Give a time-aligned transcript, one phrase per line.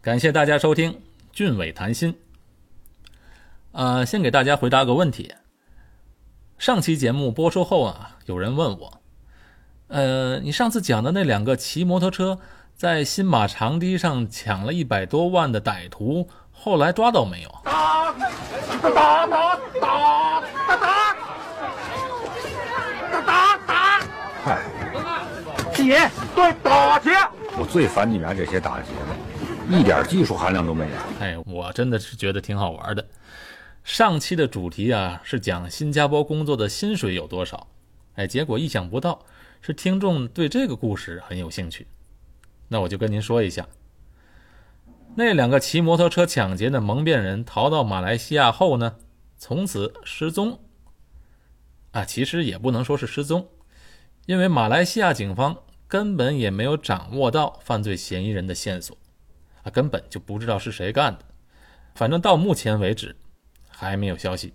[0.00, 1.02] 感谢大家收听
[1.32, 2.16] 俊伟谈心。
[3.72, 5.34] 呃，先给大家回答个问题。
[6.56, 9.00] 上期节目播出后啊，有人问我，
[9.88, 12.38] 呃，你上次讲的那两个骑摩托车
[12.76, 17.52] 在新马长堤上抢了一百多万的歹徒，后来抓到没有？
[17.64, 18.14] 打
[18.80, 20.40] 打打打打
[20.70, 20.86] 打
[23.10, 24.00] 打打打！
[24.44, 24.62] 嗨，
[25.74, 27.10] 姐，对打劫！
[27.58, 29.27] 我最烦你们这些打劫的，
[29.70, 30.96] 一点技术含量都没有。
[31.20, 33.06] 哎，我真的是觉得挺好玩的。
[33.84, 37.68] 上期的主题啊是讲新加坡工作的薪水有多少，
[38.14, 39.24] 哎，结果意想不到
[39.60, 41.86] 是听众对这个故事很有兴趣，
[42.68, 43.66] 那我就跟您说一下，
[45.14, 48.96] 那两个骑摩托车抢劫的蒙面人逃到马来西亚后呢，
[49.36, 50.60] 从此失踪。
[51.92, 53.48] 啊，其实也不能说是失踪，
[54.26, 58.94] 因为马来西亚警方根本也没有掌握到犯罪嫌疑人的线索，
[59.70, 61.24] 根本就不知道是谁干的，
[61.94, 63.16] 反正到目前为止。
[63.70, 64.54] 还没有消息。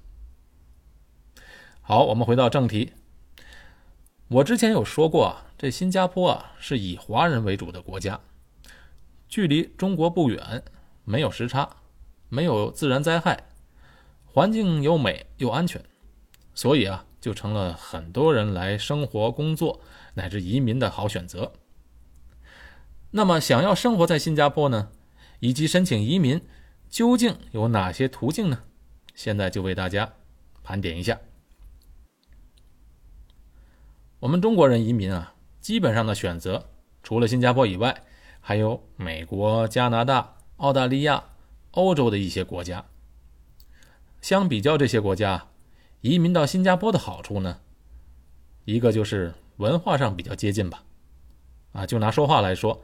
[1.80, 2.92] 好，我们回到正题。
[4.28, 8.20] 我之前有说过啊，这新加坡啊是以华人为主的国家，
[9.30, 10.62] 距离中国不远，
[11.06, 11.70] 没有时差，
[12.28, 13.46] 没有自然灾害，
[14.26, 15.82] 环境优美又安全，
[16.54, 19.80] 所以啊就成了很多人来生活、工作
[20.16, 21.54] 乃至移民的好选择。
[23.12, 24.90] 那么，想要生活在新加坡呢，
[25.44, 26.42] 以及申请移民，
[26.90, 28.64] 究竟有哪些途径呢？
[29.14, 30.14] 现在就为大家
[30.64, 31.20] 盘点一下，
[34.22, 36.70] 我们中国人移民啊，基本上的选择
[37.04, 38.06] 除了新加坡以外，
[38.40, 41.22] 还有美国、加拿大、澳大利亚、
[41.72, 42.86] 欧洲的一些国家。
[44.22, 45.50] 相比较这些国家，
[46.00, 47.60] 移民到新加坡的好处呢，
[48.64, 50.86] 一个就是文化上比较接近吧。
[51.74, 52.82] 啊，就拿说话来说，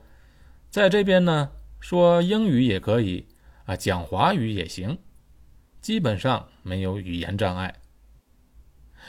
[0.69, 3.27] 在这边呢，说英语也可以
[3.66, 4.97] 啊，讲华语也行。
[5.81, 7.80] 基本上没有语言障碍，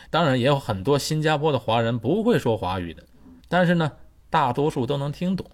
[0.08, 3.04] 当然也有很多新加坡的华人不会说华语的，
[3.48, 3.90] 但是呢，
[4.30, 5.50] 大多数都能听懂。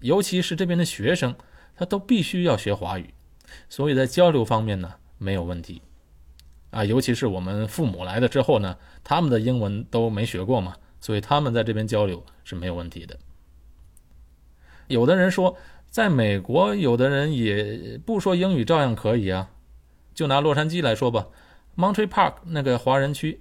[0.00, 1.34] 尤其是这边的学生，
[1.74, 3.14] 他都必须要学华语，
[3.70, 5.80] 所以在交流方面呢没有问题。
[6.70, 13.18] 啊，尤其是我们父母来了之后呢，他们的英文都没学过嘛，所以他们在这边交流是没有问题的。
[14.88, 15.56] 有的人说，
[15.96, 19.48] 在美国，有的人也不说英语，照样可以啊。
[20.14, 21.28] 就拿洛杉矶来说吧
[21.74, 23.40] ，Montreal Park 那个华人区，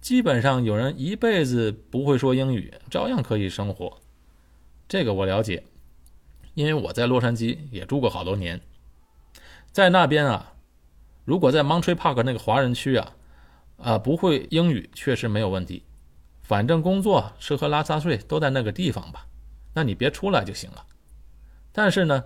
[0.00, 3.98] 基本上有人一辈子不会说英语，照样可以生活。
[4.86, 5.64] 这个我了解，
[6.54, 8.60] 因为我在洛杉矶也住过好多年。
[9.72, 10.52] 在那边啊，
[11.24, 13.16] 如果在 Montreal Park 那个华人区啊，
[13.78, 15.82] 啊不会英语确实没有问题，
[16.44, 19.26] 反正工作、吃喝拉撒睡都在那个地方吧，
[19.74, 20.86] 那你别出来就行了。
[21.76, 22.24] 但是呢，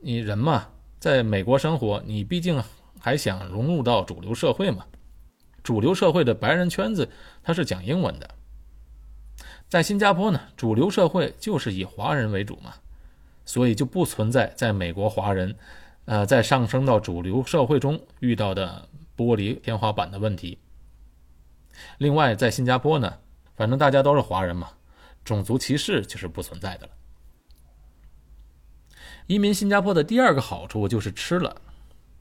[0.00, 0.68] 你人嘛，
[1.00, 2.62] 在美国生活，你毕竟。
[2.98, 4.84] 还想融入到主流社会嘛？
[5.62, 7.08] 主流社会的白人圈子，
[7.40, 8.28] 它是讲英文的。
[9.68, 12.74] 在新加坡呢，主流社会就是以华人为主嘛，
[13.44, 15.54] 所以就不存在在美国华人，
[16.06, 20.58] 呃，在上升到主流社会中遇到的玻璃天花板的问题。
[21.98, 23.12] 另外，在新加坡呢，
[23.54, 24.70] 反正大家都是华人嘛，
[25.22, 26.92] 种族歧视就是不存在的了。
[29.26, 31.56] 移民新加坡的第二个好处就是吃了。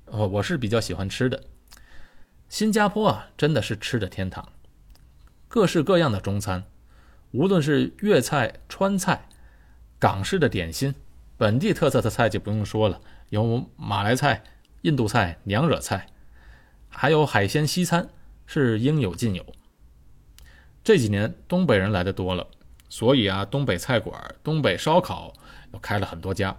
[0.05, 1.43] 哦，我是比较喜欢吃的。
[2.49, 4.47] 新加坡啊，真的是吃的天堂，
[5.47, 6.63] 各式各样的中餐，
[7.31, 9.29] 无论是粤菜、川菜、
[9.99, 10.95] 港式的点心，
[11.37, 12.99] 本地特色的菜就不用说了，
[13.29, 14.43] 有马来菜、
[14.81, 16.07] 印度菜、娘惹菜，
[16.89, 18.09] 还有海鲜西餐，
[18.47, 19.45] 是应有尽有。
[20.83, 22.47] 这几年东北人来的多了，
[22.89, 25.31] 所以啊，东北菜馆、东北烧烤
[25.71, 26.55] 又开了很多家。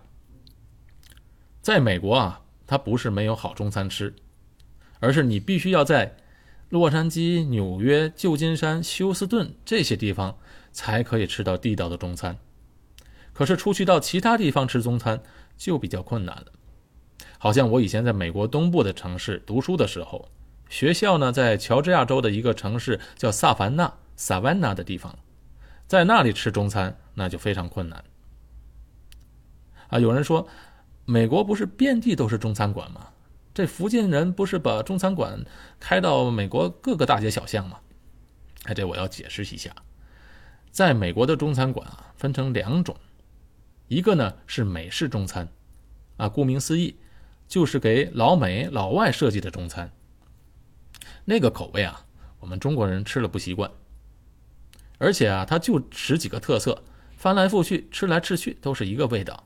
[1.66, 2.42] 在美国啊。
[2.68, 4.12] 它不是没有好中餐吃，
[4.98, 6.16] 而是你必须要在
[6.68, 10.36] 洛杉矶、纽约、旧金山、休斯顿这些地方
[10.72, 12.36] 才可以吃到地道的中餐。
[13.32, 15.20] 可是出去到其他地方吃中餐
[15.56, 16.46] 就比较困难了。
[17.38, 20.28] 好像我以前在美国东部的城市读书的时候，
[20.68, 25.16] 学校呢在乔治亚州的一个城市叫萨凡纳 （Savannah） 的地方，
[25.86, 28.02] 在那里吃中餐那就非常困难。
[29.86, 30.48] 啊，有人说。
[31.08, 33.08] 美国不是遍地都是中餐馆吗？
[33.54, 35.42] 这福建人不是把中餐馆
[35.78, 37.78] 开到美国各个大街小巷吗？
[38.64, 39.74] 哎，这我要解释一下，
[40.72, 42.96] 在美国的中餐馆啊，分成两种，
[43.86, 45.48] 一个呢是美式中餐，
[46.16, 46.96] 啊，顾名思义，
[47.46, 49.92] 就是给老美老外设计的中餐。
[51.24, 52.04] 那个口味啊，
[52.40, 53.70] 我们中国人吃了不习惯，
[54.98, 56.82] 而且啊，它就十几个特色，
[57.16, 59.45] 翻来覆去吃来吃去都是一个味道。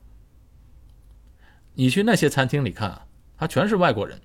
[1.73, 3.05] 你去那些餐厅里看啊，
[3.37, 4.19] 它全是外国人，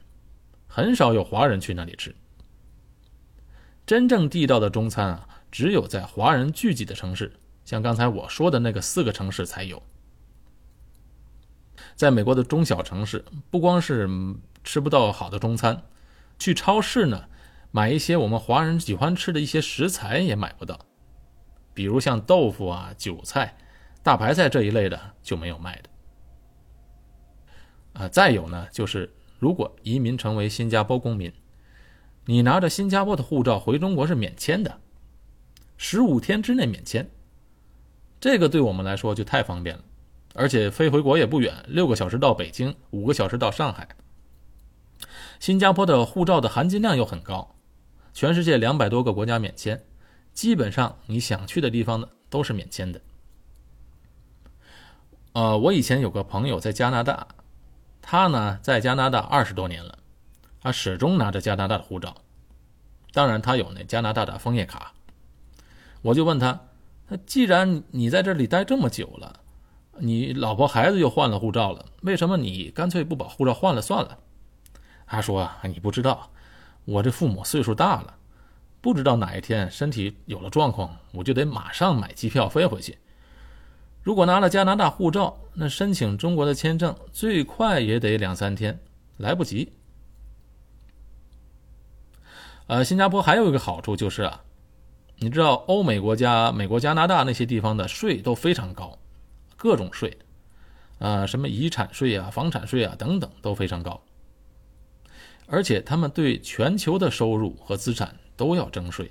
[0.66, 2.14] 很少有华人去那里吃。
[3.86, 7.32] 真正地道的中餐啊，只有在华人聚集的城市，
[7.64, 9.82] 像刚才我说的那个四个城市才有。
[11.94, 14.08] 在美国的中小城市，不光是
[14.64, 15.82] 吃不到好的中餐，
[16.38, 17.26] 去超市呢，
[17.70, 20.78] 买一些我们华人喜欢吃的一些食材也买不到，
[21.72, 23.56] 比如像豆腐啊、韭菜、
[24.02, 25.88] 大白菜这一类的就没有卖的。
[27.98, 31.32] 啊，再有呢，就是如果移民成为新加坡公民，
[32.26, 34.80] 你拿着新加坡的护照回中国是免签的，
[35.76, 37.08] 十五天之内免签，
[38.20, 39.82] 这个对我们来说就太方便了。
[40.34, 43.88] 而且飞回国也不远，六个小时到北京，五个小时到上海。
[45.40, 47.56] 新加坡的护照的含金量又很高，
[48.12, 49.82] 全世界两百多个国家免签，
[50.34, 53.00] 基本上你想去的地方呢都是免签的。
[55.32, 57.28] 呃，我以前有个朋友在加拿大，
[58.08, 59.98] 他呢在加拿大二十多年了，
[60.62, 62.14] 他始终拿着加拿大的护照，
[63.12, 64.92] 当然他有那加拿大的枫叶卡。
[66.02, 66.60] 我就问他，
[67.08, 69.40] 那既然你在这里待这么久了。
[69.98, 74.18] 你老婆孩子又换了护照了，为什么你干脆不把护照换了算了？
[75.04, 76.30] 他说，你不知道，
[76.84, 78.14] 我这父母岁数大了，
[78.80, 82.96] 不知道哪一天身体有了状况，我就得马上买机票飞回去。
[84.06, 88.78] 如果拿了加拿大护照，那申请中国的签证最快也得两三天，
[89.16, 89.72] 来不及。
[92.68, 94.44] 呃，新加坡还有一个好处就是啊，
[95.16, 98.96] 你知道欧美国家、美国、加拿大那些地方的税都非常高。
[99.56, 100.16] 各种税，
[101.00, 104.00] 啊，什么遗产税啊、房产税啊等等都非常高，
[105.48, 109.10] 而且他们对全球的收入和资产都要征税。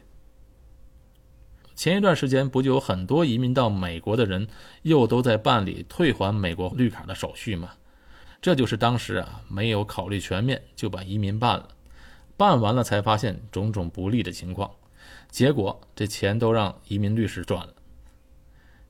[1.76, 4.48] 前一段时间不就有很多移民到美国的人
[4.84, 7.72] 又都在办理退还美国绿卡的手续吗？
[8.42, 11.70] 这就是当时啊没有考虑全面就把移民办了，
[12.38, 14.72] 办完了才发现种种不利的情况，
[15.30, 17.74] 结果这钱都让移民律师赚了。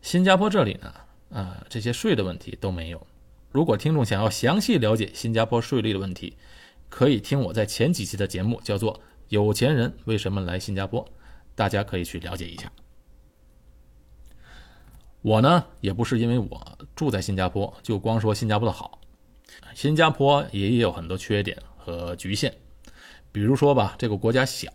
[0.02, 0.94] 新加坡这里呢？
[1.32, 3.08] 啊，这些税的问题都没有。
[3.52, 6.38] 如果听众想要详细了解新加坡税率的问题，
[6.90, 8.94] 可以听我在前几期的节目，叫做
[9.30, 11.04] 《有钱人为什么来新加坡》，
[11.56, 12.72] 大家可以去了解一下。
[15.22, 19.00] 我呢，也不是因为我住在新加坡就光说新加坡的好，
[19.74, 22.54] 新加坡也有很多缺点和局限。
[23.32, 24.72] 比如说吧，这个国家小。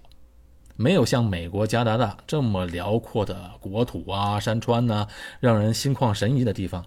[0.77, 5.06] 没有像美国、加拿大这么辽阔的国土啊、山川呐，
[5.38, 6.87] 让人心旷神怡的地方。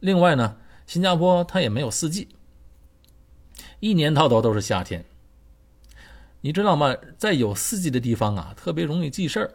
[0.00, 0.56] 另外呢，
[0.86, 2.28] 新加坡它也没有四季，
[3.78, 5.04] 一年到头都是夏天。
[6.44, 6.94] 你知道吗？
[7.16, 9.54] 在有四季的地方啊，特别容易记事儿。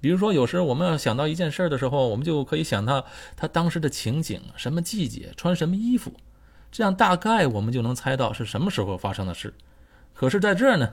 [0.00, 3.06] 比如说，有时我们要想到一件事儿的时候，我们就可以想到
[3.36, 6.12] 他当时的情景、什么季节、穿什么衣服，
[6.72, 9.54] 这样大概我们就能猜到是什么时候发生的事。
[10.12, 10.92] 可是在这儿呢？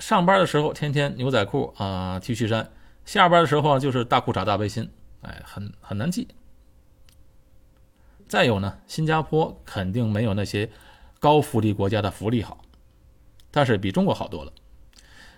[0.00, 2.68] 上班的时候天天牛仔裤啊 T 恤衫，
[3.04, 4.90] 下班的时候就是大裤衩大背心，
[5.20, 6.26] 哎，很很难记。
[8.26, 10.68] 再有呢，新加坡肯定没有那些
[11.20, 12.60] 高福利国家的福利好，
[13.50, 14.52] 但是比中国好多了，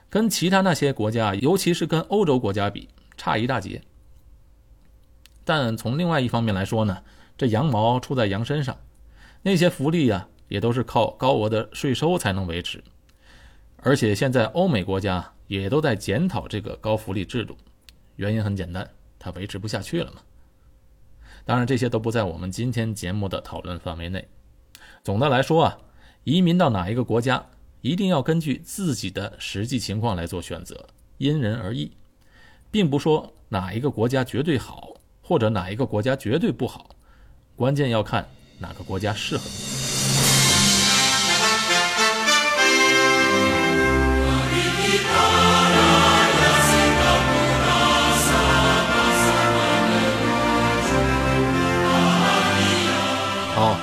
[0.08, 3.82] 跟其他那些国家，尤其是跟欧洲国家比，差一大截。
[5.44, 7.02] 但从另外一方面来说呢，
[7.36, 8.76] 这羊毛出在羊身上，
[9.42, 12.82] 那些福利呀，也都是靠高额的税收才能维持。
[13.82, 17.56] 而且现在欧美国家也都在检讨这个高福利制度，
[18.16, 18.88] 原因很简单，
[19.18, 20.20] 它维持不下去了嘛。
[21.46, 24.28] 当然，这些都不在我们今天节目的讨论范围内。
[25.02, 25.78] 总的来说啊，
[26.24, 27.46] 移民到哪一个国家，
[27.82, 31.92] 一定要根据自己的实际情况来做选择，因人而异，
[32.70, 36.90] 并不说哪一个国家绝对好，或者哪一个国家绝对不好，
[37.56, 39.80] 关键要看哪个国家适合你。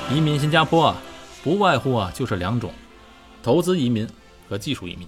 [0.09, 0.95] 移民新加坡啊，
[1.43, 2.71] 不外乎啊就是两种，
[3.41, 4.07] 投资移民
[4.49, 5.07] 和技术移民。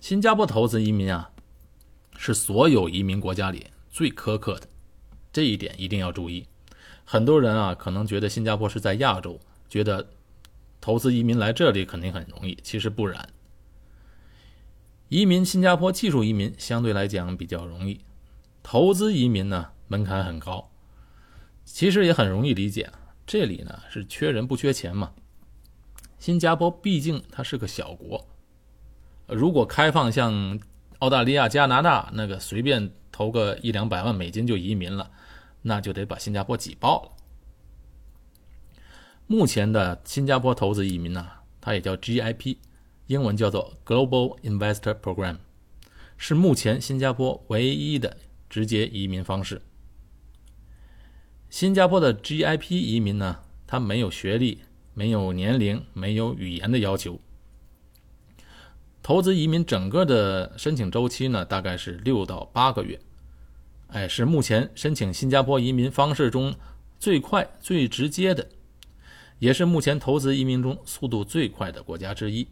[0.00, 1.30] 新加坡投资移民啊，
[2.16, 4.66] 是所有移民国家里最苛刻的，
[5.32, 6.46] 这一点一定要注意。
[7.04, 10.08] 很多人啊可能觉得新加坡是在亚洲，觉得
[10.80, 13.28] 投资移民来这里肯定很容易，其实不然。
[15.08, 18.00] 移民新加坡技术移民相对来讲比较容易，
[18.62, 20.70] 投资移民呢门槛很高，
[21.64, 22.90] 其实也很容易理解。
[23.26, 25.12] 这里呢是缺人不缺钱嘛。
[26.20, 28.28] 新加坡毕竟它是个小国，
[29.26, 30.60] 如果开放像
[30.98, 35.10] 澳大利亚、加拿大那个随便投个一两百万美金就移民了，
[35.62, 37.12] 那就得把新加坡挤爆了。
[39.26, 41.26] 目前的新加坡投资移民呢，
[41.58, 42.58] 它也叫 GIP，
[43.06, 45.38] 英文叫做 Global Investor Program，
[46.18, 48.18] 是目前新加坡唯一的
[48.50, 49.62] 直接移民方式。
[51.48, 54.62] 新加坡的 GIP 移民呢，它没有学历、
[55.00, 57.18] 没有年龄、没有语言的要求。
[59.02, 63.00] 投资移民整个的申请周期呢，大概是六到八个月。
[63.86, 66.54] 哎，是目前申请新加坡移民方式中
[66.98, 68.46] 最快、最直接的，
[69.38, 72.46] 也是目前投资移民中速度最快的国家之一。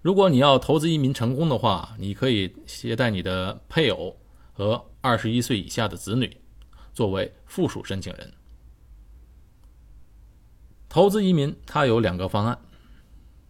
[0.00, 4.16] 如果你要投资移民成功的话，你可以携带你的配偶
[4.52, 6.36] 和二十一岁以下的子女。
[6.92, 8.32] 作为附属申请人，
[10.90, 12.58] 投资移民它有两个方案。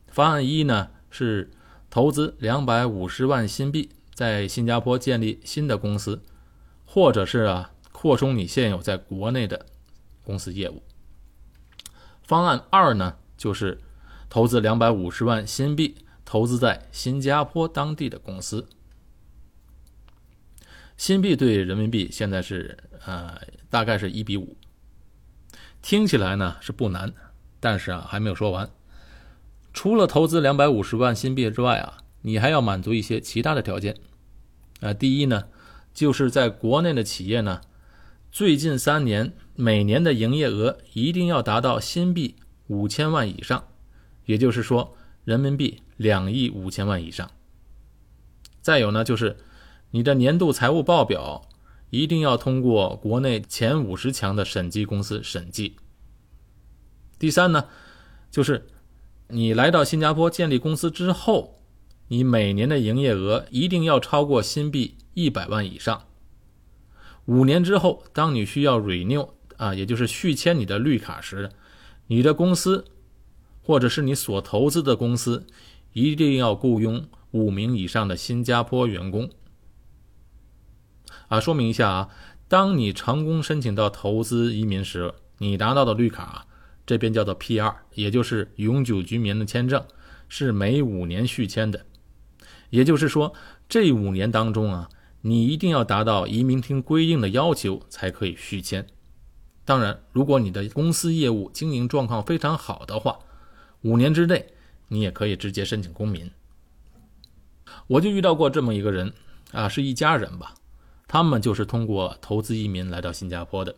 [0.06, 1.50] 方案一呢是
[1.88, 6.22] 投资两百五十万新币，在新加坡建立新的公司，
[6.84, 9.66] 或者是啊扩充你现有在国内的
[10.22, 10.82] 公司业务。
[12.22, 13.80] 方案二呢就是
[14.28, 18.68] 投资两百五十万新币，投资在新加坡当地的公司。
[20.96, 24.54] 新币对人民币现在是呃大概是一比五，
[25.80, 27.14] 听起来呢是不难，
[27.60, 28.68] 但是啊还没有说完。
[29.72, 33.96] 除了投资两百五十万新币之外啊，你还要满足一些其他的条件。
[34.80, 35.44] 啊，第一呢，
[35.94, 37.60] 就是在国内的企业呢，
[38.32, 42.34] 最近三年每年的营业额一定要达到新币
[42.66, 43.68] 五千万以上，
[44.24, 47.30] 也就是说人民币两亿五千万以上。
[48.60, 49.36] 再有呢就是。
[49.92, 51.48] 你的年度财务报表
[51.90, 55.74] 一定要通过国内前五十强的审计公司审计。
[57.20, 57.66] 第三呢，
[58.30, 58.66] 就是
[59.28, 61.60] 你来到新加坡建立公司之后，
[62.08, 66.06] 你每年的营业额一定要超过新币一百万以上。
[67.26, 71.50] 五年之后，当你需要 renew 啊，也就是续签你的绿卡时，
[72.06, 72.86] 你的公司
[73.62, 75.46] 或者是你所投资的公司
[75.92, 79.28] 一定要雇佣五名以上的新加坡员工。
[81.28, 82.08] 啊，说明一下啊，
[82.48, 86.46] 当你成功申请到投资移民时，你拿到的绿卡啊，
[86.90, 89.86] 这边叫做 P2，也就是永久居民的签证，
[90.28, 91.86] 是每五年续签的。
[92.70, 93.32] 也就是说，
[93.68, 94.88] 这五年当中啊，
[95.20, 98.84] 你一定要达到移民厅规定的要求才可以续签。
[99.64, 103.20] 当然，如果你的公司业务经营状况非常好的话，
[103.82, 104.44] 五年之内
[104.88, 106.28] 你也可以直接申请公民。
[107.86, 109.12] 我就遇到过这么一个人
[109.52, 110.56] 啊，是一家人吧。
[111.06, 113.76] 他们就是通过投资移民来到新加坡的，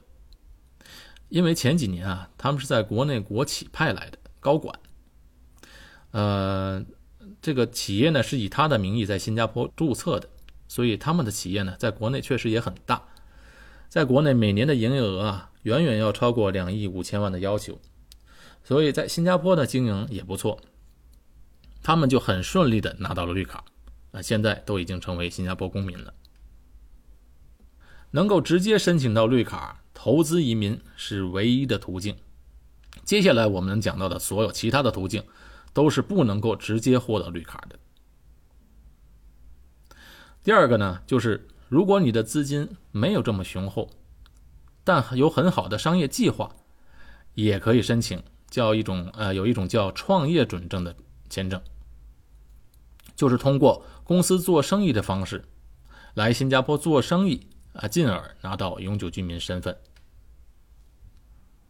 [1.32, 4.78] 因为前几年啊，他们是在国内国企派来的高管，
[6.10, 6.84] 呃，
[7.40, 10.28] 这个企业呢是以他的名义在新加坡注册的，
[10.68, 13.02] 所以他们的企业呢在国内确实也很大，
[13.88, 17.80] 在国内每年的营业额啊远远要超过两亿五千万的要求，
[18.62, 20.60] 所以在新加坡的经营也不错，
[21.82, 23.64] 他们就很顺利的拿到了绿卡，
[24.10, 26.12] 啊，现在都已经成为新加坡公民了。
[28.10, 32.16] 能够直接申请到绿卡，投资移民是唯一的途径。
[33.04, 35.22] 接下来我们能讲到的所有其他的途径，
[35.72, 37.78] 都是不能够直接获得绿卡的。
[40.42, 43.90] 第二个呢，就是如果你的资金没有这么雄厚，
[44.82, 46.52] 但有很好的商业计划，
[47.34, 50.96] 也可以申请叫一种呃有一种叫创业准证的
[51.30, 51.62] 签证，
[53.14, 55.44] 就是通过公司做生意的方式
[56.14, 57.46] 来新加坡做生意。
[57.74, 59.74] 啊，进而拿到永久居民身份。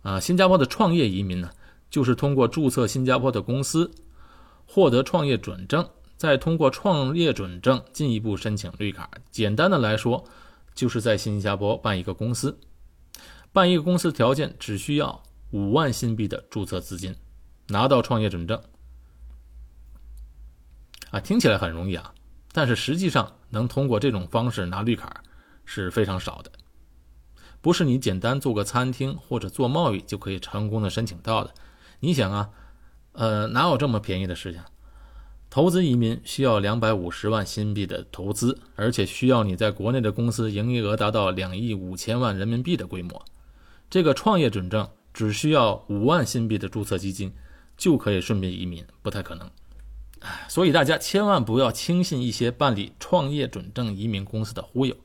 [0.02, 1.50] 啊，新加坡的创业移民呢，
[1.88, 3.90] 就是通过注册新加坡的公司，
[4.66, 9.10] 获得创业准证，再通过创业准证进一步申请绿卡。
[9.30, 10.24] 简单的来说，
[10.74, 12.58] 就是在新加坡办一个公司，
[13.52, 17.14] 办一个公司条件只需要五万新币的注册资金，
[17.68, 18.60] 拿到创业准证。
[21.10, 22.12] 啊，听起来很容易啊，
[22.52, 25.22] 但是实际上能通过这种方式拿绿卡。
[25.64, 26.50] 是非常少的，
[27.62, 31.54] 不是你简单做个餐厅或者做贸易就可以成功的申请到的。
[32.00, 32.50] 你想啊，
[33.12, 34.60] 呃，哪有这么便宜的事情？
[35.48, 43.22] 投资移民需要两百五十万新币的投资，而且需要你在国内的公司营业额达到两亿五千万人民币的规模。
[43.88, 47.32] 这个创业准证只需要五万新币的注册基金
[47.76, 49.48] 就可以顺便移民，不太可能。
[50.48, 54.96] 所以大家千万不要轻信一些办理创业准证移民公司的忽悠。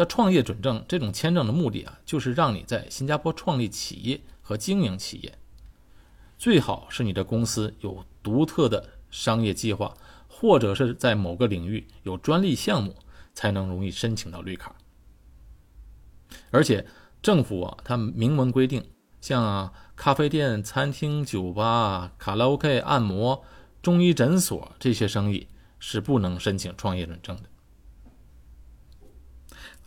[0.00, 5.38] 那创业准证这种签证的目的啊，就是让你在新加坡创立企业和经营企业，
[6.38, 9.94] 最好是你的公司有独特的商业计划，
[10.26, 12.96] 或者是在某个领域有专利项目，
[13.34, 14.74] 才能容易申请到绿卡。
[16.50, 16.86] 而且
[17.20, 18.82] 政府啊，它明文规定，
[19.20, 23.44] 像咖啡店、餐厅、酒吧、卡拉 OK、按摩、
[23.82, 25.46] 中医诊所这些生意
[25.78, 27.49] 是不能申请创业准证的。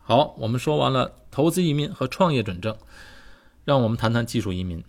[0.05, 2.77] 好，我们说完了投资移民和创业准证，
[3.63, 4.83] 让我们谈谈技术移民。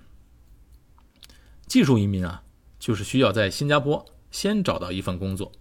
[1.68, 2.42] 技术移民啊，
[2.80, 5.52] 就是需要在新加坡先找到一份工作，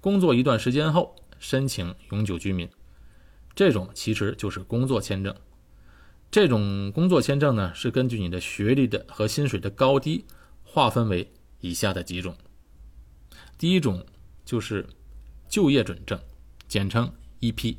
[0.00, 2.68] 工作一段时间后申请永久居民，
[3.54, 5.32] 这种其实就是工作签证。
[6.28, 10.24] 这种工作签证呢，是根据你的学历的和薪水的高低
[10.64, 12.36] 划分为以下的几种。
[13.56, 14.04] 第一种
[14.44, 14.84] 就是
[15.48, 16.20] 就业准证，
[16.66, 17.76] 简称 EP。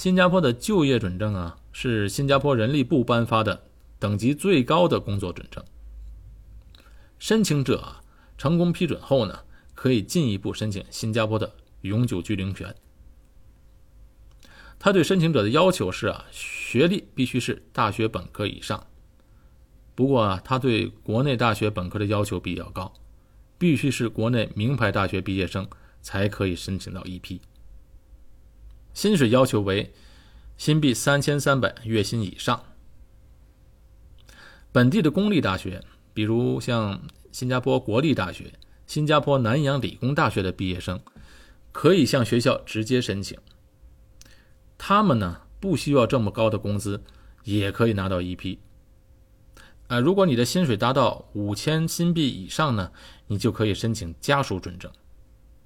[0.00, 3.64] 新加坡的就业准证啊，是新加坡人力部颁发的
[3.98, 5.62] 等级最高的工作准证。
[7.18, 8.00] 申请者啊，
[8.38, 9.40] 成功批准后呢，
[9.74, 11.52] 可以进一步申请新加坡的
[11.82, 12.74] 永久居留权。
[14.78, 18.86] 他对申请者的要求是啊，学历必须是大学本科以上。
[19.94, 22.90] 不过啊，他对国内大学本科的要求比较高，
[23.58, 25.68] 必须是国内名牌大学毕业生
[26.00, 27.40] 才可以申请到 EP。
[28.92, 29.92] 薪水要求为
[30.56, 32.64] 新币三千三百月薪以上。
[34.72, 35.82] 本地的公立大学，
[36.12, 38.52] 比如像新加坡国立大学、
[38.86, 41.00] 新加坡南洋理工大学的毕业生，
[41.72, 43.38] 可以向学校直接申请。
[44.78, 47.02] 他们呢不需要这么高的工资，
[47.44, 48.58] 也可以拿到 EP。
[49.88, 52.92] 呃，如果你的薪水达到五千新币以上呢，
[53.26, 54.90] 你就可以申请家属准证，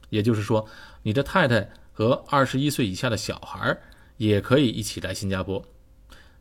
[0.09, 0.67] 也就是说，
[1.03, 3.75] 你的太太和二十一岁以下的小孩
[4.19, 5.65] 也可以一起来新加坡，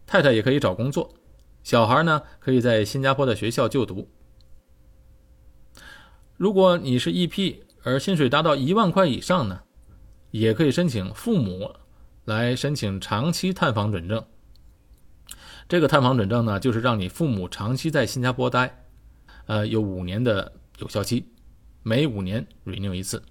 [0.05, 1.09] 太太也可以找工作，
[1.63, 4.09] 小孩呢可以在新加坡的学校就读。
[6.35, 9.61] 如果你是 EP，而薪水达到一万块以上呢，
[10.31, 11.73] 也可以申请父母。
[12.25, 14.25] 来申请长期探访准证。
[15.67, 18.85] 这个探访准证呢，就是让你父母长期在新加坡待，
[19.45, 21.25] 呃，有五年的有效期，
[21.81, 23.21] 每五年 renew 一次。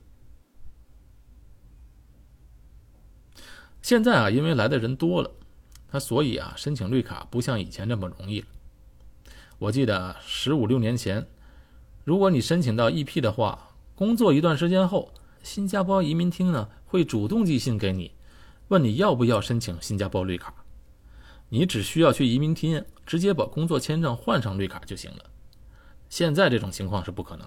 [3.83, 5.31] 现在啊，因为来的人多了，
[5.89, 8.47] 他所以啊，申请绿卡不像以前那么容易了。
[9.59, 11.27] 我记得十五六年前，
[12.05, 18.13] 如果你申请到 EP 的话，工作一段时间后，新加坡移民厅呢会主动寄信给你。
[18.69, 20.55] 问你要不要申请新加坡绿卡？
[21.49, 25.25] 你只需要去移民厅直接把工作签证换上绿卡就行了。
[26.09, 27.47] 现在这种情况是不可能。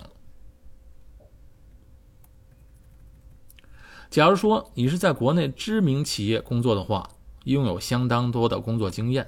[4.16, 7.06] 假如说你是在国内知名企业工作的话，
[7.44, 9.28] 拥有相当多的工作经验，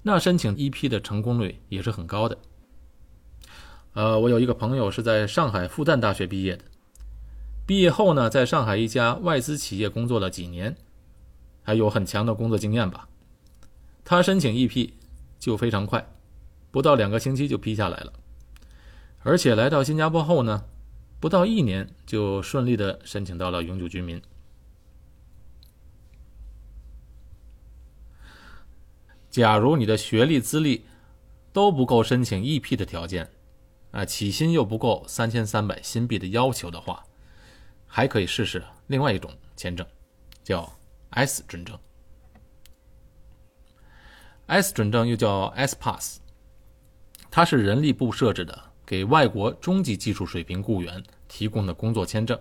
[0.00, 2.38] 那申请 EP 的成功率也是很高的。
[3.92, 6.64] 呃，我有一个朋友是在上海复旦大学毕业的，
[7.66, 10.74] 毕业后呢，在上海一家外资企业工作了几年。
[11.62, 13.06] 还有很强的工作经验吧，
[14.02, 14.92] 他申请 EP
[15.38, 16.08] 就非常快，
[16.70, 18.14] 不到两个星期就批下来了，
[19.18, 20.64] 而且来到新加坡后呢，
[21.18, 24.20] 不到一年就顺利的申请到了永久居民。
[29.30, 30.86] 假如你的学历资历
[31.52, 33.30] 都不够申请 EP 的条件，
[33.90, 37.04] 啊，起薪又不够三千三百新币的要求的话，
[37.86, 39.86] 还可以试试另外一种签证，
[40.42, 40.72] 叫。
[41.10, 41.78] S 准证
[44.46, 46.20] ，S 准证又叫 S Pass，
[47.30, 52.38] 它是人力部设置的，给外国中级技术水平雇员提供的工作签证。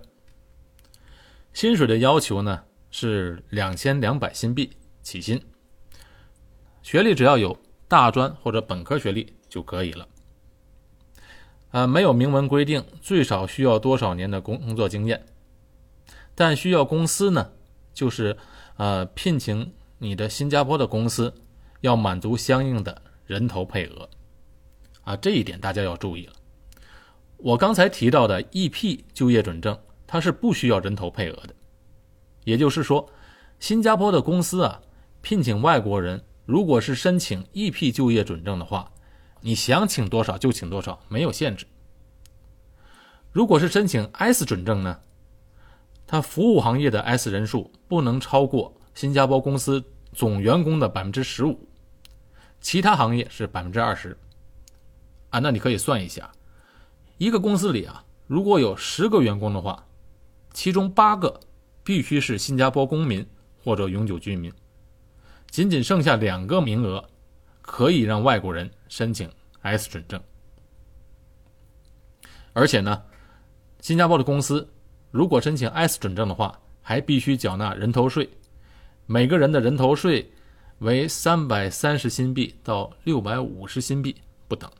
[1.52, 5.42] 薪水的要求呢是两千两百新币起薪，
[6.84, 10.08] 学历只要有大专或者本科学历就可以了。
[11.72, 15.26] 啊，没有明文规定最少需要多少年的工工作经验，
[16.36, 17.52] 但需要公司呢，
[17.94, 18.38] 就是。
[18.78, 21.34] 呃，聘请你的新加坡的公司
[21.80, 24.10] 要满足相应的人头配额，
[25.06, 26.34] 啊，这一点大家要注意了。
[27.38, 31.56] 我刚才提到的 EP 就业准证，它是不需要人头配额的，
[32.44, 33.10] 也就是说，
[33.60, 34.82] 新加坡的公司啊，
[35.22, 38.92] 聘请外国人，如果是申请 EP 就业准证的话，
[39.42, 41.66] 你想请多少就请多少，没有限制。
[43.32, 45.00] 如果是申请 S 准证呢？
[46.08, 51.68] 它服务行业的 S 人数不能超过新加坡公司总员工的百分之十五，
[52.62, 54.18] 其他行业是百分之二十。
[55.36, 56.32] 啊，那你可以算一下，
[57.18, 59.86] 一个公司里啊，如果有十个员工的话，
[60.54, 61.42] 其中八个
[61.84, 63.28] 必须是新加坡公民
[63.62, 64.50] 或者永久居民，
[65.50, 67.04] 仅仅剩下两个名额
[67.62, 70.22] 可以让外国人申请 S 准证。
[72.54, 73.04] 而且呢，
[73.82, 74.66] 新加坡的公司。
[75.12, 78.30] 如果申请 S 准证的话，还必须缴纳人头税，
[79.06, 80.32] 每个人的人头税，
[80.80, 84.16] 为三百三十新币到六百五十新币
[84.48, 84.72] 不等。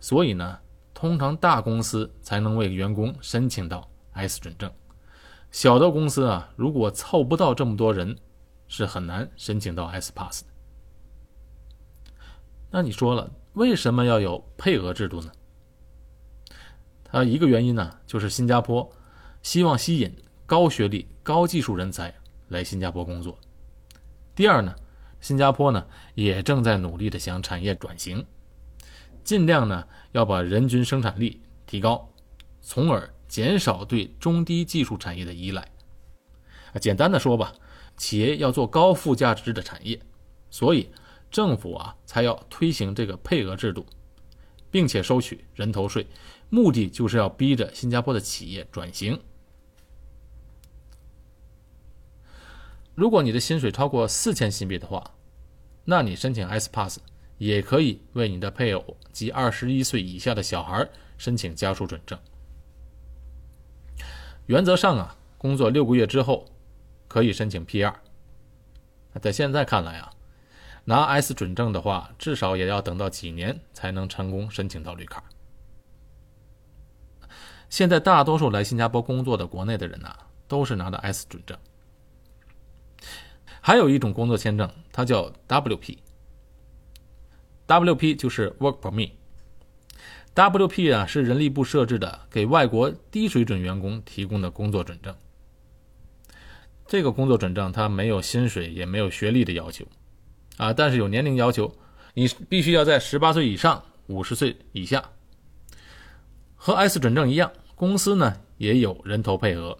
[0.00, 0.58] 所以呢，
[0.94, 4.72] 通常大公司才能为员工申请到 S 准证，
[5.50, 8.16] 小的公司啊，如果凑不到这么多人，
[8.66, 10.50] 是很难申请到 S Pass 的。
[12.70, 15.30] 那你说了，为什么要有配额制度呢？
[17.04, 18.88] 它一个原因呢，就是新加坡
[19.42, 22.14] 希望吸引高学历、高技术人才
[22.48, 23.38] 来新加坡工作。
[24.34, 24.74] 第二呢，
[25.20, 28.24] 新加坡呢也正在努力的向产业转型。
[29.24, 32.12] 尽量呢要把人均生产力提高，
[32.60, 35.62] 从而减少对中低技术产业的依赖。
[36.72, 37.52] 啊，简单的说吧，
[37.96, 40.00] 企业要做高附加值的产业，
[40.50, 40.90] 所以
[41.30, 43.86] 政府啊才要推行这个配额制度，
[44.70, 46.06] 并且收取人头税，
[46.48, 49.20] 目的就是要逼着新加坡的企业转型。
[52.94, 55.14] 如果你的薪水超过四千新币的话，
[55.84, 56.98] 那你申请 S Pass。
[57.40, 62.18] 也可以为你的配偶及二十一岁以下的小孩申请家属准证。
[64.44, 66.44] 原则上啊，工作六个月之后
[67.08, 67.94] 可以申请 P2。
[69.22, 70.12] 在现在看来啊，
[70.84, 75.24] 拿 S 准证的话，至少也要等到几年才能成功申请到绿卡。
[77.70, 80.14] 现在大多数来新加坡工作的国内的人呢，
[80.46, 81.56] 都是拿的 S 准证。
[83.62, 85.96] 还有一种工作签证，它叫 WP。
[87.70, 95.14] WP 就是 Work for Me，WP 啊是人力部设置的，给外国低水准员工提供的工作准证。
[96.88, 99.86] 这个工作准证它没有薪水，也没有学历的要求，
[100.56, 101.72] 啊，但是有年龄要求，
[102.14, 105.04] 你必须要在十八岁以上，五十岁以下。
[106.56, 109.78] 和 S 准证一样，公司呢也有人头配额。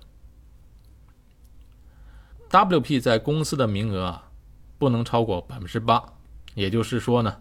[2.51, 4.31] WP 在公司的名额啊
[4.79, 6.13] 不能超过百分之八，
[6.55, 7.41] 也就是说呢。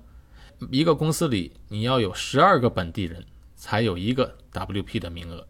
[0.72, 5.48] 一个公司里，你要有十二个本地人，才有一个 WP 的名额。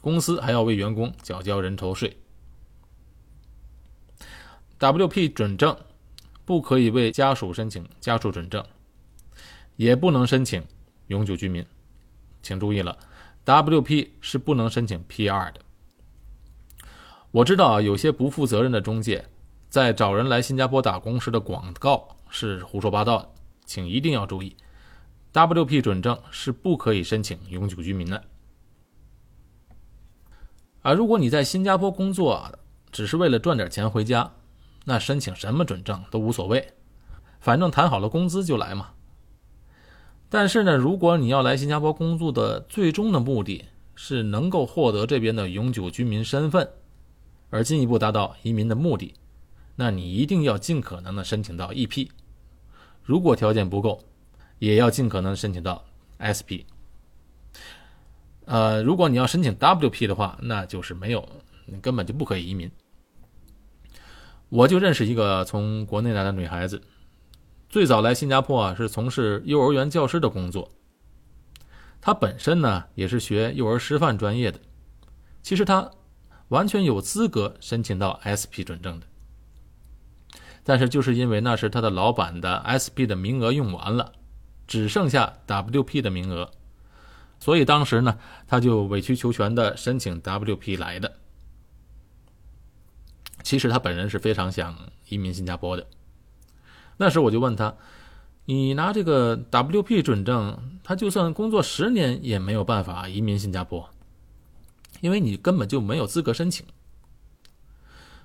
[0.00, 2.16] 公司还要为员工缴交人头税。
[4.78, 5.76] WP 准证
[6.44, 8.64] 不可以为家属申请家属准证，
[9.76, 10.62] 也不能申请
[11.08, 11.64] 永久居民。
[12.42, 12.96] 请注意了
[13.44, 15.60] ，WP 是不能申请 PR 的。
[17.30, 19.26] 我知道啊，有些不负责任的中介
[19.68, 23.30] 在找人来新加坡打工时的广告是胡说八道的。
[23.68, 24.56] 请一定要注意
[25.34, 28.24] ，WP 准证是不可以申请永久居民的。
[30.80, 32.58] 啊如果你在新加坡工作，
[32.90, 34.32] 只是为了赚点钱回家，
[34.86, 36.72] 那申请什么准证都无所谓，
[37.40, 38.92] 反正谈好了工资就来嘛。
[40.30, 46.66] 但是呢，如果你要来新加坡工作的最终的目的是能够获得这边的永久居民身份，
[47.50, 49.12] 而进一步达到移民的目的，
[49.76, 52.08] 那你一定要尽可能的申请到 EP。
[53.08, 54.04] 如果条件不够，
[54.58, 55.82] 也要尽可能申请到
[56.20, 56.68] SP。
[58.44, 61.26] 呃，如果你要申请 WP 的话，那就是没有，
[61.64, 62.70] 你根本就不可以移民。
[64.50, 66.82] 我就认识一个从国内来的女孩子，
[67.70, 70.70] 最早来新加坡啊，是从事幼儿园教师的工作。
[72.02, 74.60] 她本身呢也是学幼儿师范专业的，
[75.42, 75.90] 其实她
[76.48, 79.06] 完全有资格申请到 SP 准证的。
[80.68, 84.12] 但是就是因为那时他的老板的 SP 的名额用完了，
[84.66, 86.50] 只剩下 WP 的名额，
[87.40, 91.10] 所以当时呢，他就委曲求全的申请 WP 来的。
[93.42, 94.76] 其实他本人是非常想
[95.08, 95.86] 移民新加坡的。
[96.98, 97.74] 那时我就问他
[98.44, 100.54] ：“你拿这个 WP 准证，
[100.84, 103.88] 他就算工作十年也没有办法移民新加坡，
[105.00, 106.66] 因为你根本就没有资格申请。”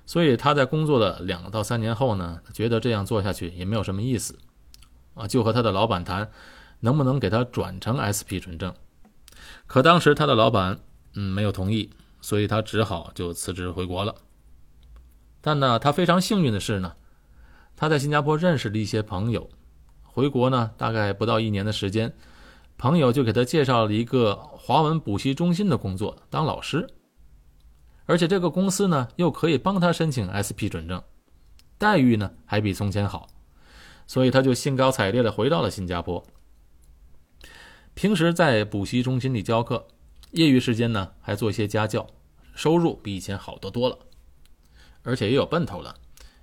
[0.06, 4.38] 所以他在工作的两到三年后呢，觉得这样做下去也没有什么意思，
[5.14, 6.30] 啊，就和他的老板谈，
[6.80, 8.74] 能不能给他转成 SP 准证。
[9.66, 10.78] 可当时他的老板
[11.14, 11.90] 嗯没有同意，
[12.20, 14.14] 所以他只好就辞职回国了。
[15.40, 16.94] 但呢，他非常幸运的是呢，
[17.76, 19.48] 他在新加坡认识了一些朋友，
[20.02, 22.14] 回国呢大概不到一年的时间，
[22.76, 26.88] 朋友就给他介绍了一个华文补习中心的工作，当老师。
[28.06, 31.02] 而且这个公司呢，又可以帮他申请 SP 准证，
[31.78, 33.28] 待遇呢还比从前好，
[34.06, 36.22] 所以他就兴高采烈的回到了新加坡。
[37.94, 39.86] 平时在补习中心里教课，
[40.32, 42.06] 业余时间呢还做一些家教，
[42.54, 43.98] 收入比以前好得多了，
[45.02, 45.94] 而且也有奔头了，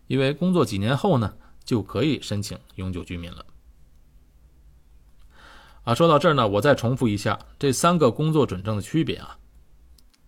[0.08, 3.45] 因为工作几年后呢就可以申请永久居民了。
[5.84, 9.38] 啊，说到这儿呢，我再重复一下这三个工作准证的区别啊，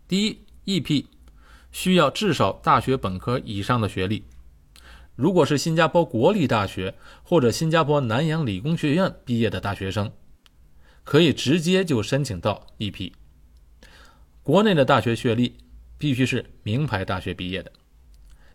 [0.08, 1.06] 第一，EP。
[1.74, 4.24] 需要至少大学本科以上的学历，
[5.16, 10.14] 如果是新加坡国立大学或者新加坡南洋理工学院毕业的大学生，
[11.04, 13.12] 可以直接就申请到 EP。
[14.44, 15.58] 国内的大学学历
[15.98, 17.72] 必须是名牌大学毕业的，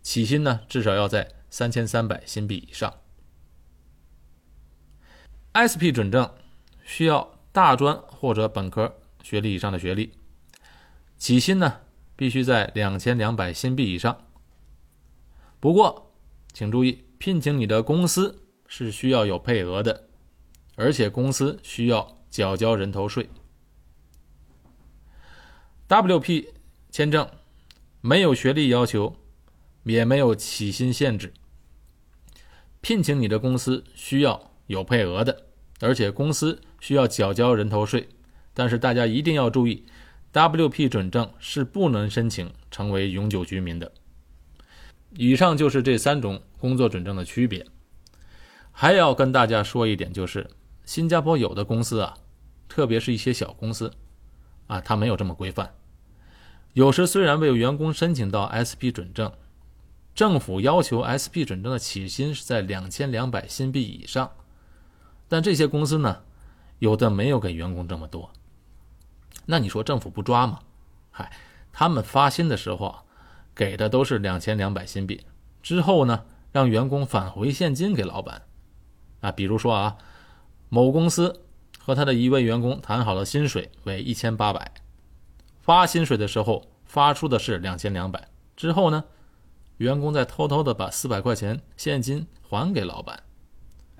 [0.00, 2.94] 起薪呢至少要在三千三百新币以上。
[5.59, 6.31] SP 准证
[6.85, 10.12] 需要大专或者本科学历以上的学历，
[11.16, 11.81] 起薪呢
[12.18, 14.26] 必须在两千两百新币以上。
[15.61, 16.11] 不过，
[16.52, 20.09] 请注意，聘请你的公司是需要有配额的，
[20.74, 23.31] 而且公司需要缴交人头税。
[25.87, 26.46] WP
[26.90, 27.31] 签证
[28.00, 29.14] 没有学历要求，
[29.85, 31.33] 也没有起薪限制。
[32.81, 35.44] 聘请你的公司需要有配额的，
[35.78, 38.09] 而且公司需要缴交人头税。
[38.52, 39.87] 但是大家一定要注意
[40.33, 43.93] ，WP 准证是不能申请成为永久居民的。
[45.17, 47.67] 以上就是这三种工作准证的区别。
[48.71, 50.49] 还要跟大家说一点，就是
[50.85, 52.17] 新加坡有的公司啊，
[52.69, 53.93] 特别是一些小公司
[54.69, 55.75] 啊，它没有这么规范。
[56.75, 59.33] 有时虽然为员工申请到 SP 准证，
[60.14, 64.31] 政府要求 SP 准证的起薪是在两千两百新币以上，
[65.27, 66.23] 但这些公司呢，
[66.79, 68.31] 有的没有给员工这么多。
[69.51, 70.61] 那你说政府不抓吗？
[71.11, 71.33] 嗨，
[71.73, 73.03] 他们发薪的时候啊。
[73.59, 75.27] 给的都是两千两百新币，
[75.65, 78.43] 之后呢，让员工返回现金给老板。
[79.21, 79.99] 啊，比如说啊，
[80.69, 81.41] 某公司
[81.77, 84.71] 和他的一位员工谈好了薪水为一千八百，
[85.61, 89.03] 发薪水的时候发出的是两千两百，之后呢，
[89.79, 93.25] 员工再偷偷的把四百块钱现金还给老板。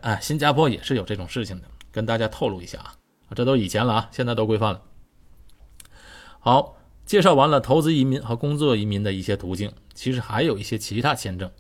[0.03, 2.95] 哎，新加坡也是有这种事情的，跟大家透露一下啊，
[3.35, 4.83] 这都以前了啊，现在都规范了。
[6.41, 6.75] 好。
[7.09, 11.51] 介绍完了投资移民和工作移民的一些途径，其实还有一些其他签证。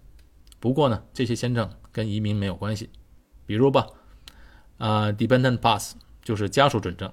[0.60, 2.90] 不过呢，这些签证跟移民没有关系。
[3.46, 3.86] 比如吧，
[4.76, 7.10] 啊，Dependent Pass 就是家属准证。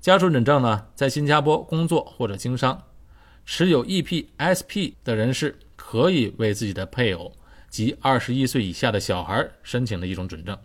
[0.00, 2.82] 家属准证呢，在新加坡工作或者经商，
[3.44, 7.32] 持有 EPSP 的人士可以为自己的配偶
[7.68, 10.58] 及二十一岁以下的小孩申请的一种准证。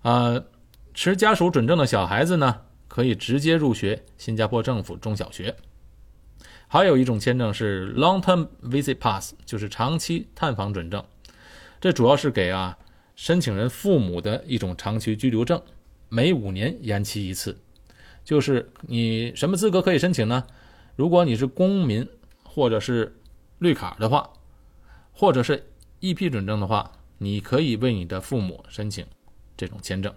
[0.00, 0.42] 啊，
[0.92, 2.62] 持家属准证的小孩子呢？
[2.92, 5.56] 可以直接入学新加坡政府中小学。
[6.68, 11.02] 还有一种签证是 Long-term Visit Pass，就是长期探访准证。
[11.80, 12.76] 这主要是给啊
[13.16, 15.62] 申请人父母的一种长期居留证，
[16.10, 17.58] 每五年延期一次。
[18.22, 20.44] 就是你什么资格可以申请呢？
[20.94, 22.06] 如果你是公民
[22.44, 23.18] 或者是
[23.58, 24.30] 绿卡的话，
[25.12, 25.66] 或者是
[26.02, 29.06] EP 准证的话，你可以为你的父母申请
[29.56, 30.14] 这种签证。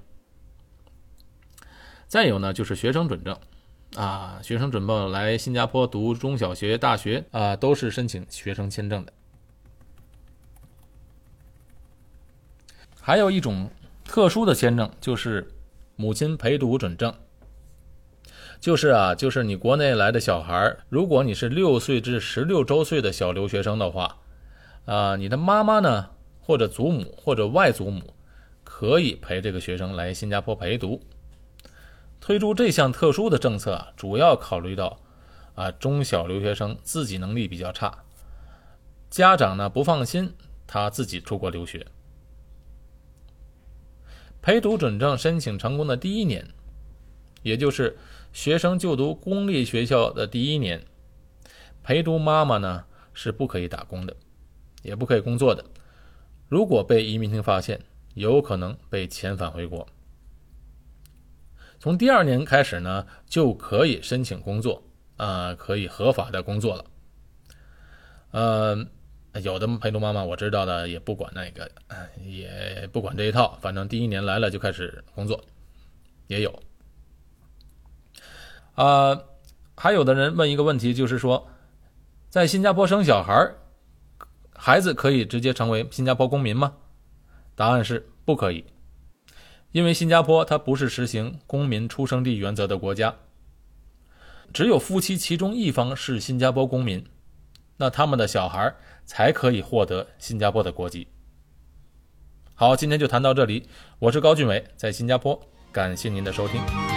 [2.07, 3.37] 再有呢，就是学生准证，
[3.95, 9.13] 啊，学生准报来新加坡读中小学、大学啊，都是申请学生签证的。
[13.01, 13.69] 还有一种
[14.03, 15.51] 特殊的签证，就是
[15.95, 17.13] 母亲陪读准证，
[18.59, 24.17] 就是啊，就是你国内来的小孩，如果你是六岁至十六周岁的小留学生的话，
[24.85, 28.13] 啊，你的妈妈呢，或者祖母或者外祖母，
[28.63, 31.01] 可以陪这个学生来新加坡陪读。
[32.25, 34.99] 推出这项特殊的政策啊，主要考虑到，
[35.53, 38.03] 啊中小留学生自己能力比较差，
[39.11, 40.33] 家长呢不放心
[40.65, 41.85] 他自己出国留学。
[44.41, 46.47] 陪读准证申请成功的第一年，
[47.43, 47.95] 也就是
[48.33, 50.83] 学生就读公立学校的第一年，
[51.83, 54.17] 陪读妈妈呢是不可以打工的，
[54.81, 55.63] 也不可以工作的。
[56.49, 57.79] 如果被移民厅发现，
[58.15, 59.87] 有可能被遣返回国。
[61.85, 64.81] 从第二年开始呢，就可以申请工作，
[65.17, 66.85] 啊，可以合法的工作了。
[68.31, 68.75] 呃，
[69.43, 71.69] 有的陪读妈妈我知道的也不管那个，
[72.23, 75.39] 也不管这一套，反正第一年来了就开始工作，
[76.25, 76.59] 也有。
[78.73, 79.21] 啊，
[79.77, 81.47] 还有的人问一个问题，就是说，
[82.31, 83.47] 在新加坡生小孩，
[84.55, 86.73] 孩子可以直接成为新加坡公民吗？
[87.53, 88.65] 答案是不可以。
[89.75, 93.13] 因为新加坡它不是实行公民出生地原则的国家，
[94.53, 97.05] 只有夫妻其中一方是新加坡公民，
[97.75, 98.73] 那他们的小孩
[99.05, 101.09] 才可以获得新加坡的国籍。
[102.53, 103.67] 好，今天就谈到这里，
[103.99, 105.37] 我是高俊伟，在新加坡，
[105.73, 106.94] 感谢您的收听。